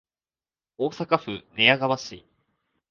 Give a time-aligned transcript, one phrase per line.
[0.79, 2.25] 大阪府寝屋川市